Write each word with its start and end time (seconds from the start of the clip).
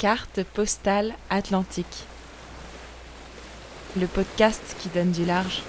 Carte 0.00 0.44
postale 0.54 1.12
atlantique. 1.28 2.06
Le 4.00 4.06
podcast 4.06 4.74
qui 4.78 4.88
donne 4.88 5.10
du 5.10 5.26
large. 5.26 5.62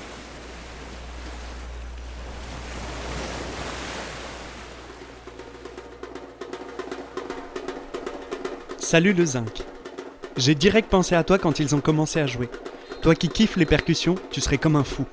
Salut 8.77 9.11
le 9.11 9.25
zinc. 9.25 9.63
J'ai 10.37 10.55
direct 10.55 10.89
pensé 10.89 11.13
à 11.13 11.25
toi 11.25 11.37
quand 11.37 11.59
ils 11.59 11.75
ont 11.75 11.81
commencé 11.81 12.21
à 12.21 12.25
jouer. 12.25 12.47
Toi 13.01 13.15
qui 13.15 13.27
kiffes 13.27 13.57
les 13.57 13.65
percussions, 13.65 14.15
tu 14.31 14.39
serais 14.39 14.57
comme 14.57 14.77
un 14.77 14.85
fou. 14.85 15.03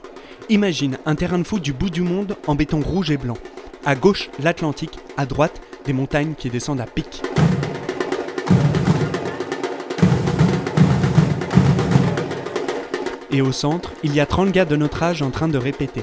Imagine 0.48 0.96
un 1.06 1.16
terrain 1.16 1.41
de 1.41 1.45
foot 1.45 1.60
du 1.60 1.73
bout 1.73 1.91
du 1.91 2.02
monde 2.02 2.37
en 2.46 2.55
béton 2.55 2.80
rouge 2.80 3.10
et 3.10 3.16
blanc. 3.16 3.37
À 3.84 3.96
gauche, 3.96 4.30
l'Atlantique, 4.38 4.96
à 5.16 5.27
droite, 5.27 5.60
des 5.87 5.92
montagnes 5.92 6.34
qui 6.34 6.50
descendent 6.50 6.80
à 6.80 6.87
pic. 6.87 7.24
Et 13.38 13.41
au 13.41 13.52
centre, 13.52 13.92
il 14.02 14.16
y 14.16 14.19
a 14.19 14.27
30 14.27 14.51
gars 14.51 14.65
de 14.65 14.74
notre 14.74 15.01
âge 15.01 15.23
en 15.23 15.30
train 15.30 15.46
de 15.46 15.59
répéter. 15.59 16.02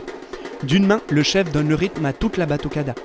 D'une 0.63 0.87
main, 0.87 1.01
le 1.09 1.21
chef 1.21 1.51
donne 1.51 1.67
le 1.67 1.75
rythme 1.75 2.05
à 2.05 2.13
toute 2.13 2.37
la 2.37 2.45
batucada. 2.45 2.95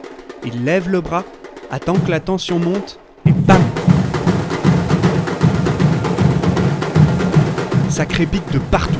Il 0.44 0.64
lève 0.64 0.88
le 0.88 1.00
bras, 1.00 1.24
attend 1.68 1.94
que 1.94 2.12
la 2.12 2.20
tension 2.20 2.60
monte, 2.60 3.00
et 3.26 3.32
bam 3.32 3.60
Ça 7.88 8.06
crépite 8.06 8.44
de 8.52 8.60
partout. 8.60 8.94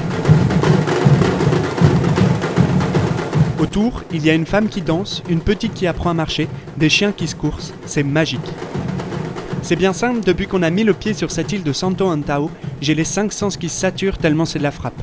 Autour, 3.61 4.03
il 4.13 4.27
y 4.27 4.31
a 4.31 4.35
une 4.35 4.47
femme 4.47 4.69
qui 4.69 4.83
danse, 4.83 5.23
une 5.29 5.43
petite 5.43 5.75
qui 5.75 5.87
apprend 5.87 6.11
à 6.11 6.15
marcher, 6.15 6.49
des 6.77 6.89
chiens 6.89 7.13
qui 7.13 7.29
se 7.29 7.37
coursent. 7.37 7.73
C'est 7.87 8.03
magique. 8.03 8.51
C'est 9.63 9.77
bien 9.77 9.93
simple, 9.93 10.25
depuis 10.27 10.49
qu'on 10.49 10.65
a 10.65 10.71
mis 10.71 10.83
le 10.83 10.93
pied 10.93 11.15
sur 11.15 11.31
cette 11.31 11.53
île 11.53 11.63
de 11.63 11.73
Santo 11.73 12.05
Antao, 12.09 12.51
j'ai 12.81 12.97
les 12.97 13.05
cinq 13.05 13.33
sens 13.33 13.57
qui 13.57 13.69
saturent 13.69 14.19
tellement 14.19 14.45
c'est 14.45 14.59
de 14.59 14.65
la 14.65 14.73
frappe. 14.73 15.01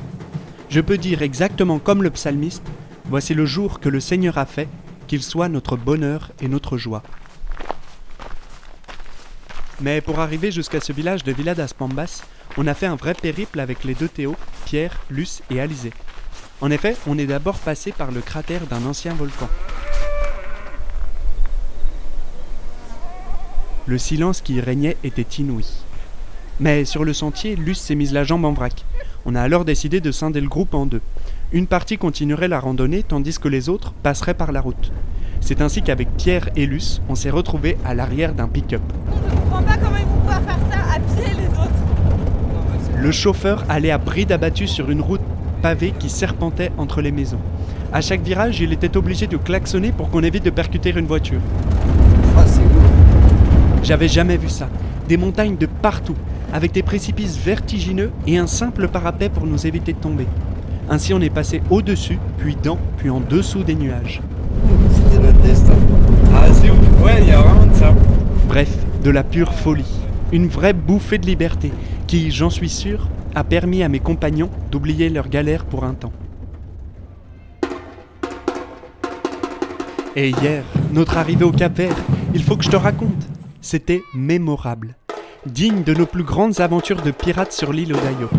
Je 0.69 0.81
peux 0.81 0.97
dire 0.97 1.21
exactement 1.21 1.79
comme 1.79 2.03
le 2.03 2.09
psalmiste, 2.09 2.65
voici 3.05 3.33
le 3.33 3.45
jour 3.45 3.79
que 3.79 3.87
le 3.87 4.01
Seigneur 4.01 4.37
a 4.37 4.45
fait, 4.45 4.67
qu'il 5.07 5.23
soit 5.23 5.47
notre 5.47 5.77
bonheur 5.77 6.31
et 6.41 6.49
notre 6.49 6.77
joie. 6.77 7.03
Mais 9.79 10.01
pour 10.01 10.19
arriver 10.19 10.51
jusqu'à 10.51 10.81
ce 10.81 10.91
village 10.91 11.23
de 11.23 11.31
Villa 11.31 11.55
das 11.55 11.73
Pambas, 11.73 12.23
on 12.57 12.67
a 12.67 12.73
fait 12.73 12.85
un 12.85 12.95
vrai 12.95 13.13
périple 13.13 13.61
avec 13.61 13.85
les 13.85 13.93
deux 13.93 14.09
Théo, 14.09 14.35
Pierre, 14.65 14.99
Luce 15.09 15.41
et 15.49 15.61
Alizé. 15.61 15.93
En 16.59 16.69
effet, 16.69 16.97
on 17.07 17.17
est 17.17 17.27
d'abord 17.27 17.59
passé 17.59 17.93
par 17.93 18.11
le 18.11 18.19
cratère 18.19 18.65
d'un 18.65 18.85
ancien 18.85 19.13
volcan. 19.13 19.47
Le 23.85 23.97
silence 23.97 24.41
qui 24.41 24.55
y 24.55 24.59
régnait 24.59 24.97
était 25.03 25.41
inouï. 25.41 25.86
Mais 26.59 26.85
sur 26.85 27.03
le 27.03 27.13
sentier, 27.13 27.55
Luce 27.55 27.79
s'est 27.79 27.93
mise 27.93 28.13
la 28.13 28.23
jambe 28.23 28.43
en 28.43 28.51
vrac. 28.51 28.83
On 29.25 29.35
a 29.35 29.41
alors 29.41 29.63
décidé 29.63 30.01
de 30.01 30.11
scinder 30.11 30.41
le 30.41 30.47
groupe 30.47 30.73
en 30.73 30.87
deux. 30.87 31.01
Une 31.51 31.67
partie 31.67 31.97
continuerait 31.97 32.47
la 32.47 32.59
randonnée 32.59 33.03
tandis 33.03 33.37
que 33.37 33.47
les 33.47 33.69
autres 33.69 33.93
passeraient 34.01 34.33
par 34.33 34.51
la 34.51 34.61
route. 34.61 34.91
C'est 35.39 35.61
ainsi 35.61 35.83
qu'avec 35.83 36.09
Pierre 36.17 36.49
et 36.55 36.65
Luce, 36.65 36.99
on 37.09 37.15
s'est 37.15 37.29
retrouvés 37.29 37.77
à 37.85 37.93
l'arrière 37.93 38.33
d'un 38.33 38.47
pick-up. 38.47 38.81
Je 39.05 39.39
comprends 39.39 39.61
pas 39.61 39.77
comment 39.77 39.97
ils 39.97 40.05
vont 40.05 40.19
pouvoir 40.19 40.41
faire 40.41 40.59
ça 40.71 40.95
à 40.95 40.99
pied 40.99 41.35
les 41.35 41.47
autres. 41.47 43.01
Le 43.01 43.11
chauffeur 43.11 43.63
allait 43.69 43.91
à 43.91 43.99
bride 43.99 44.31
abattue 44.31 44.67
sur 44.67 44.89
une 44.89 45.01
route 45.01 45.21
pavée 45.61 45.93
qui 45.99 46.09
serpentait 46.09 46.71
entre 46.79 47.01
les 47.01 47.11
maisons. 47.11 47.39
À 47.93 48.01
chaque 48.01 48.21
virage, 48.21 48.59
il 48.59 48.73
était 48.73 48.97
obligé 48.97 49.27
de 49.27 49.37
klaxonner 49.37 49.91
pour 49.91 50.09
qu'on 50.09 50.23
évite 50.23 50.43
de 50.43 50.49
percuter 50.49 50.89
une 50.89 51.05
voiture. 51.05 51.39
J'avais 53.83 54.07
jamais 54.07 54.37
vu 54.37 54.49
ça. 54.49 54.67
Des 55.07 55.15
montagnes 55.15 55.55
de 55.55 55.67
partout, 55.67 56.17
avec 56.53 56.71
des 56.71 56.83
précipices 56.83 57.37
vertigineux 57.37 58.11
et 58.25 58.37
un 58.37 58.47
simple 58.47 58.87
parapet 58.87 59.29
pour 59.29 59.45
nous 59.45 59.67
éviter 59.67 59.93
de 59.93 59.99
tomber. 59.99 60.27
Ainsi, 60.89 61.13
on 61.13 61.19
est 61.19 61.29
passé 61.29 61.61
au-dessus, 61.69 62.17
puis 62.37 62.55
dans, 62.61 62.77
puis 62.97 63.09
en 63.09 63.19
dessous 63.19 63.63
des 63.63 63.75
nuages. 63.75 64.21
C'était 64.93 65.19
notre 65.19 65.41
destin. 65.41 65.73
Ah, 66.33 66.45
c'est 66.53 66.69
ouf. 66.69 67.03
Ouais, 67.03 67.21
il 67.21 67.27
y 67.27 67.31
a 67.31 67.41
vraiment 67.41 67.65
de 67.65 67.75
ça. 67.75 67.93
Bref, 68.47 68.73
de 69.03 69.09
la 69.09 69.23
pure 69.23 69.53
folie. 69.53 69.99
Une 70.31 70.47
vraie 70.47 70.73
bouffée 70.73 71.17
de 71.17 71.25
liberté 71.25 71.71
qui, 72.07 72.31
j'en 72.31 72.49
suis 72.49 72.69
sûr, 72.69 73.09
a 73.35 73.43
permis 73.43 73.83
à 73.83 73.89
mes 73.89 73.99
compagnons 73.99 74.49
d'oublier 74.71 75.09
leur 75.09 75.29
galère 75.29 75.65
pour 75.65 75.83
un 75.83 75.93
temps. 75.93 76.13
Et 80.15 80.29
hier, 80.29 80.63
notre 80.93 81.17
arrivée 81.17 81.45
au 81.45 81.51
Cap 81.51 81.77
Vert, 81.77 81.95
il 82.33 82.41
faut 82.43 82.55
que 82.55 82.63
je 82.63 82.69
te 82.69 82.75
raconte. 82.75 83.27
C'était 83.61 84.01
mémorable. 84.15 84.95
Digne 85.47 85.83
de 85.83 85.93
nos 85.93 86.05
plus 86.05 86.23
grandes 86.23 86.59
aventures 86.59 87.01
de 87.01 87.11
pirates 87.11 87.53
sur 87.53 87.71
l'île 87.71 87.93
Odayo. 87.93 88.29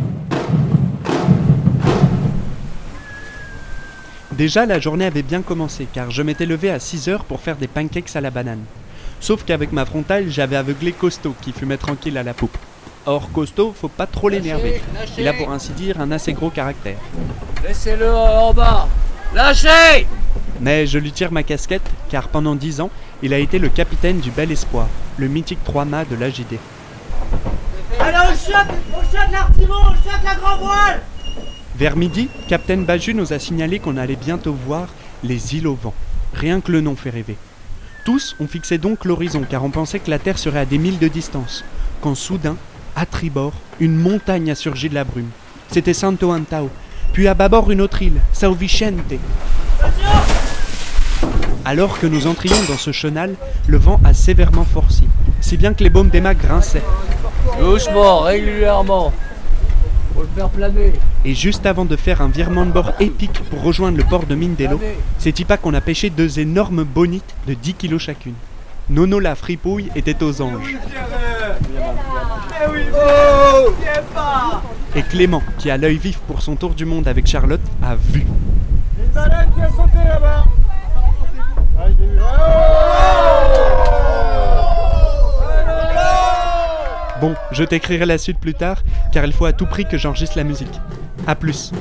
Déjà, 4.33 4.67
la 4.67 4.79
journée 4.79 5.07
avait 5.07 5.23
bien 5.23 5.41
commencé 5.41 5.89
car 5.91 6.11
je 6.11 6.23
m'étais 6.23 6.45
levé 6.45 6.71
à 6.71 6.79
6 6.79 7.09
heures 7.09 7.25
pour 7.25 7.41
faire 7.41 7.57
des 7.57 7.67
pancakes 7.67 8.15
à 8.15 8.21
la 8.21 8.31
banane. 8.31 8.63
Sauf 9.21 9.43
qu'avec 9.45 9.73
ma 9.73 9.87
frontale, 9.87 10.29
j'avais 10.29 10.57
aveuglé 10.57 10.93
Costaud 10.93 11.35
qui 11.41 11.53
fumait 11.53 11.79
tranquille 11.79 12.19
à 12.19 12.23
la 12.23 12.35
poupe. 12.35 12.57
Or, 13.07 13.33
Costaud, 13.33 13.75
faut 13.75 13.89
pas 13.89 14.07
trop 14.07 14.29
l'énerver. 14.29 14.83
Il 15.17 15.27
a 15.27 15.33
pour 15.33 15.51
ainsi 15.51 15.73
dire 15.73 16.01
un 16.01 16.13
assez 16.13 16.35
gros 16.35 16.51
caractère. 16.51 16.99
Laissez-le 17.67 18.15
en 18.15 18.53
bas 18.53 18.87
Lâchez 19.35 20.07
Mais 20.61 20.87
je 20.87 20.99
lui 20.99 21.13
tire 21.13 21.33
ma 21.33 21.43
casquette 21.43 21.91
car 22.11 22.29
pendant 22.29 22.55
10 22.55 22.83
ans, 22.83 22.91
il 23.23 23.33
a 23.33 23.39
été 23.39 23.59
le 23.59 23.71
capitaine 23.71 24.21
du 24.21 24.31
Bel 24.31 24.53
Espoir, 24.53 24.89
le 25.17 25.27
mythique 25.27 25.61
3-mâts 25.67 26.05
de 26.05 26.15
l'AJD. 26.15 26.59
On 28.09 28.11
On 28.11 29.99
On 30.43 30.97
Vers 31.77 31.97
midi, 31.97 32.29
Captain 32.49 32.79
Baju 32.79 33.13
nous 33.13 33.35
a 33.35 33.39
signalé 33.39 33.81
qu'on 33.81 33.99
allait 33.99 34.17
bientôt 34.17 34.55
voir 34.55 34.89
les 35.23 35.57
îles 35.57 35.67
au 35.67 35.75
vent. 35.75 35.93
Rien 36.33 36.63
que 36.63 36.73
le 36.73 36.81
nom 36.81 36.97
fait 36.97 37.11
rêver. 37.11 37.37
Tous 38.07 38.35
ont 38.41 38.47
fixé 38.47 38.79
donc 38.79 39.05
l'horizon 39.05 39.45
car 39.49 39.63
on 39.63 39.71
pensait 39.71 39.99
que 39.99 40.11
la 40.11 40.19
Terre 40.19 40.39
serait 40.39 40.61
à 40.61 40.65
des 40.65 40.79
milles 40.79 40.99
de 40.99 41.09
distance. 41.09 41.65
Quand 42.01 42.15
soudain, 42.15 42.57
à 42.97 43.05
tribord, 43.05 43.53
une 43.79 43.97
montagne 43.97 44.51
a 44.51 44.55
surgi 44.55 44.89
de 44.89 44.95
la 44.95 45.05
brume. 45.05 45.31
C'était 45.69 45.93
Santo 45.93 46.33
Antao. 46.33 46.71
Puis 47.13 47.29
à 47.29 47.35
bâbord 47.35 47.71
une 47.71 47.83
autre 47.83 48.01
île, 48.01 48.21
Sao 48.33 48.55
Vicente. 48.55 49.15
Alors 51.67 51.99
que 51.99 52.07
nous 52.07 52.27
entrions 52.27 52.57
dans 52.69 52.79
ce 52.79 52.91
chenal, 52.93 53.35
le 53.67 53.77
vent 53.77 54.01
a 54.03 54.15
sévèrement 54.15 54.65
forci, 54.65 55.07
si 55.43 55.59
bien 55.59 55.75
que 55.75 55.85
les 55.85 55.91
baumes 55.91 56.09
des 56.09 56.23
mâts 56.23 56.33
grinçaient. 56.33 56.83
Doucement, 57.59 58.21
régulièrement 58.21 59.13
Faut 60.15 60.23
le 60.23 60.29
faire 60.35 60.49
planer 60.49 60.93
Et 61.25 61.35
juste 61.35 61.67
avant 61.67 61.85
de 61.85 61.97
faire 61.97 62.23
un 62.23 62.29
virement 62.29 62.67
de 62.67 62.71
bord 62.71 62.93
épique 63.01 63.43
pour 63.51 63.63
rejoindre 63.63 63.99
le 63.99 64.05
port 64.05 64.27
de 64.27 64.35
Mindelo, 64.35 64.81
c'est 65.19 65.45
pas 65.45 65.57
qu'on 65.57 65.75
a 65.75 65.81
pêché 65.81 66.11
deux 66.11 66.39
énormes 66.39 66.85
bonites 66.85 67.35
de 67.47 67.55
10 67.55 67.75
kilos 67.75 68.03
chacune. 68.03 68.35
Nono 68.91 69.21
la 69.21 69.35
fripouille 69.35 69.91
était 69.95 70.23
aux 70.23 70.41
anges. 70.41 70.77
Et 74.97 75.03
Clément, 75.03 75.43
qui 75.59 75.71
a 75.71 75.77
l'œil 75.77 75.99
vif 75.99 76.19
pour 76.21 76.41
son 76.43 76.57
tour 76.57 76.75
du 76.75 76.87
monde 76.87 77.07
avec 77.07 77.27
Charlotte, 77.27 77.61
a 77.83 77.95
vu. 77.95 78.27
Une 78.99 79.13
baleine 79.13 79.49
qui 79.55 79.61
a 79.63 79.69
sauté 79.69 79.99
là-bas. 80.05 80.45
Ah, 81.79 81.85
je 81.87 82.03
l'ai 82.03 82.09
vu. 82.09 82.19
Bon, 87.21 87.35
je 87.51 87.65
t'écrirai 87.65 88.07
la 88.07 88.17
suite 88.17 88.39
plus 88.39 88.55
tard, 88.55 88.83
car 89.13 89.25
il 89.25 89.33
faut 89.33 89.45
à 89.45 89.53
tout 89.53 89.67
prix 89.67 89.85
que 89.85 89.99
j'enregistre 89.99 90.37
la 90.37 90.45
musique. 90.45 90.81
A 91.27 91.35
plus. 91.35 91.73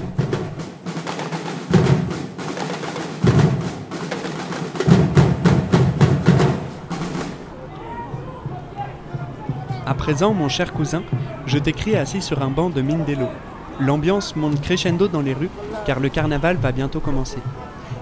À 9.85 9.93
présent, 9.93 10.33
mon 10.33 10.49
cher 10.49 10.73
cousin, 10.73 11.03
je 11.45 11.59
t'écris 11.59 11.95
assis 11.95 12.21
sur 12.21 12.41
un 12.41 12.49
banc 12.49 12.71
de 12.71 12.81
Mindelo. 12.81 13.29
L'ambiance 13.79 14.35
monte 14.35 14.59
crescendo 14.59 15.07
dans 15.07 15.21
les 15.21 15.33
rues, 15.33 15.51
car 15.85 15.99
le 15.99 16.09
carnaval 16.09 16.57
va 16.57 16.71
bientôt 16.71 16.99
commencer. 16.99 17.37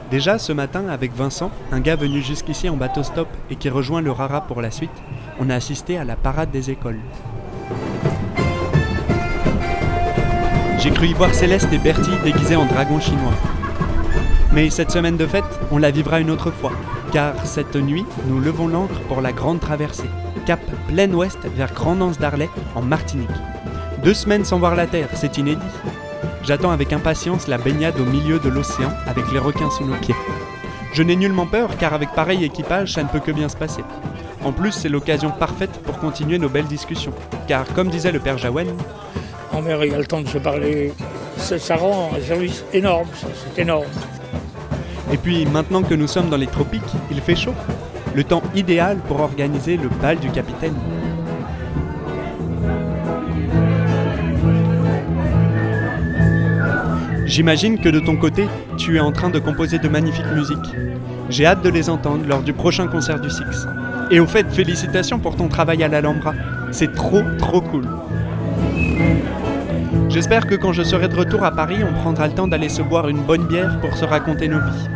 Déjà 0.09 0.37
ce 0.37 0.53
matin, 0.53 0.87
avec 0.87 1.13
Vincent, 1.13 1.51
un 1.71 1.81
gars 1.81 1.95
venu 1.95 2.21
jusqu'ici 2.21 2.69
en 2.69 2.77
bateau 2.77 3.03
stop 3.03 3.27
et 3.49 3.55
qui 3.55 3.69
rejoint 3.69 4.01
le 4.01 4.11
Rara 4.11 4.41
pour 4.41 4.61
la 4.61 4.71
suite, 4.71 4.91
on 5.39 5.49
a 5.49 5.55
assisté 5.55 5.97
à 5.97 6.05
la 6.05 6.15
parade 6.15 6.51
des 6.51 6.71
écoles. 6.71 6.99
J'ai 10.85 10.91
cru 10.91 11.07
y 11.07 11.13
voir 11.13 11.33
Céleste 11.33 11.73
et 11.73 11.79
Bertie 11.79 12.11
déguisés 12.23 12.55
en 12.55 12.65
dragons 12.65 12.99
chinois. 12.99 13.33
Mais 14.53 14.69
cette 14.69 14.91
semaine 14.91 15.17
de 15.17 15.25
fête, 15.25 15.43
on 15.71 15.79
la 15.79 15.89
vivra 15.89 16.19
une 16.19 16.29
autre 16.29 16.51
fois, 16.51 16.73
car 17.11 17.43
cette 17.43 17.75
nuit, 17.75 18.05
nous 18.27 18.39
levons 18.39 18.67
l'ancre 18.67 18.99
pour 19.07 19.19
la 19.19 19.31
grande 19.31 19.59
traversée, 19.59 20.11
cap 20.45 20.59
plein 20.87 21.11
ouest 21.11 21.39
vers 21.55 21.73
Grand-Anse 21.73 22.19
d'Arlet, 22.19 22.51
en 22.75 22.83
Martinique. 22.83 23.27
Deux 24.03 24.13
semaines 24.13 24.45
sans 24.45 24.59
voir 24.59 24.75
la 24.75 24.85
Terre, 24.85 25.09
c'est 25.15 25.39
inédit. 25.39 25.65
J'attends 26.43 26.69
avec 26.69 26.93
impatience 26.93 27.47
la 27.47 27.57
baignade 27.57 27.99
au 27.99 28.05
milieu 28.05 28.37
de 28.37 28.49
l'océan 28.49 28.91
avec 29.07 29.31
les 29.31 29.39
requins 29.39 29.71
sous 29.71 29.85
nos 29.85 29.95
pieds. 29.95 30.13
Je 30.93 31.01
n'ai 31.01 31.15
nullement 31.15 31.47
peur 31.47 31.77
car 31.79 31.95
avec 31.95 32.11
pareil 32.11 32.43
équipage, 32.43 32.93
ça 32.93 33.01
ne 33.01 33.09
peut 33.09 33.21
que 33.21 33.31
bien 33.31 33.49
se 33.49 33.57
passer. 33.57 33.83
En 34.43 34.51
plus, 34.51 34.71
c'est 34.71 34.89
l'occasion 34.89 35.31
parfaite 35.31 35.81
pour 35.83 35.97
continuer 35.97 36.37
nos 36.37 36.47
belles 36.49 36.65
discussions. 36.65 37.13
Car 37.47 37.65
comme 37.73 37.89
disait 37.89 38.11
le 38.11 38.19
père 38.19 38.37
Jaouen, 38.37 38.67
Mer, 39.61 39.83
il 39.85 39.91
y 39.91 39.95
a 39.95 39.97
le 39.97 40.05
temps 40.05 40.21
de 40.21 40.27
se 40.27 40.37
parler. 40.37 40.93
Ça, 41.37 41.75
rend 41.75 42.11
un 42.15 42.21
service 42.21 42.63
énorme, 42.73 43.07
c'est 43.55 43.61
énorme. 43.61 43.85
et 45.11 45.17
puis 45.17 45.45
maintenant 45.45 45.83
que 45.83 45.93
nous 45.93 46.07
sommes 46.07 46.29
dans 46.29 46.37
les 46.37 46.47
tropiques, 46.47 46.81
il 47.11 47.21
fait 47.21 47.35
chaud. 47.35 47.53
Le 48.13 48.23
temps 48.23 48.41
idéal 48.55 48.97
pour 49.07 49.19
organiser 49.19 49.77
le 49.77 49.89
bal 49.89 50.17
du 50.19 50.29
capitaine. 50.29 50.75
J'imagine 57.25 57.79
que 57.79 57.89
de 57.89 57.99
ton 57.99 58.15
côté, 58.15 58.47
tu 58.77 58.95
es 58.95 58.99
en 58.99 59.11
train 59.11 59.29
de 59.29 59.39
composer 59.39 59.77
de 59.77 59.89
magnifiques 59.89 60.31
musiques. 60.33 60.75
J'ai 61.29 61.45
hâte 61.45 61.63
de 61.63 61.69
les 61.69 61.89
entendre 61.89 62.25
lors 62.25 62.41
du 62.41 62.53
prochain 62.53 62.87
concert 62.87 63.19
du 63.19 63.29
Six. 63.29 63.67
Et 64.11 64.19
au 64.19 64.27
fait, 64.27 64.47
félicitations 64.49 65.19
pour 65.19 65.35
ton 65.35 65.47
travail 65.47 65.83
à 65.83 65.87
l'Alhambra. 65.87 66.33
C'est 66.71 66.93
trop 66.93 67.21
trop 67.37 67.61
cool. 67.61 67.85
J'espère 70.09 70.47
que 70.47 70.55
quand 70.55 70.73
je 70.73 70.83
serai 70.83 71.07
de 71.07 71.15
retour 71.15 71.43
à 71.43 71.51
Paris, 71.51 71.83
on 71.83 71.93
prendra 71.93 72.27
le 72.27 72.33
temps 72.33 72.47
d'aller 72.47 72.69
se 72.69 72.81
boire 72.81 73.07
une 73.09 73.21
bonne 73.21 73.45
bière 73.45 73.79
pour 73.81 73.95
se 73.95 74.05
raconter 74.05 74.47
nos 74.47 74.59
vies. 74.59 74.89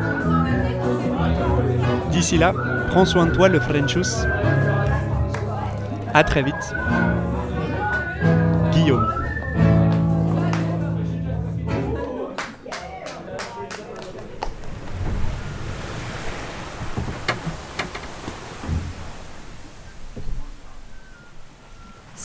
D'ici 2.11 2.37
là, 2.37 2.53
prends 2.89 3.05
soin 3.05 3.25
de 3.25 3.31
toi, 3.31 3.49
le 3.49 3.59
Frenchus. 3.59 4.25
À 6.13 6.23
très 6.23 6.41
vite. 6.41 6.75
Guillaume. 8.71 9.07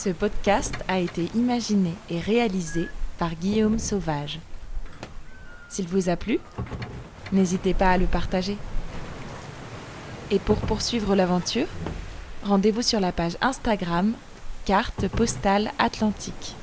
Ce 0.05 0.11
podcast 0.11 0.75
a 0.87 0.99
été 0.99 1.31
imaginé 1.33 1.91
et 2.11 2.19
réalisé 2.19 2.87
par 3.17 3.33
Guillaume 3.33 3.79
Sauvage. 3.79 4.39
S'il 5.67 5.87
vous 5.87 6.09
a 6.09 6.15
plu, 6.15 6.37
n'hésitez 7.31 7.73
pas 7.73 7.89
à 7.89 7.97
le 7.97 8.05
partager. 8.05 8.55
Et 10.29 10.37
pour 10.37 10.57
poursuivre 10.57 11.15
l'aventure, 11.15 11.65
rendez-vous 12.43 12.83
sur 12.83 12.99
la 12.99 13.11
page 13.11 13.35
Instagram 13.41 14.13
Carte 14.65 15.07
postale 15.07 15.71
atlantique. 15.79 16.53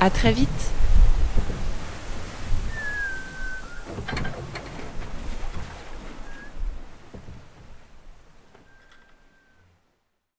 À 0.00 0.10
très 0.10 0.32
vite 0.32 0.72